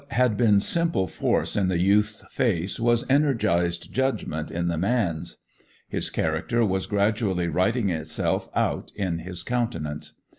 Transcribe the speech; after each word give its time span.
What 0.05 0.13
had 0.13 0.35
been 0.35 0.59
simple 0.61 1.05
force 1.05 1.55
in 1.55 1.67
the 1.67 1.77
youth's 1.77 2.23
face 2.31 2.79
was 2.79 3.07
energized 3.07 3.93
judgment 3.93 4.49
in 4.49 4.67
the 4.67 4.75
man's. 4.79 5.37
His 5.89 6.09
character 6.09 6.65
was 6.65 6.87
gradually 6.87 7.47
writing 7.47 7.89
itself 7.89 8.49
out 8.55 8.91
in 8.95 9.19
his 9.19 9.43
countenance. 9.43 10.19